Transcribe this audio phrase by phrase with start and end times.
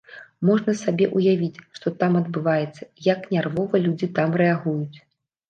[0.47, 4.97] Можна сабе ўявіць, што там адбываецца, як нервова людзі там рэагуюць.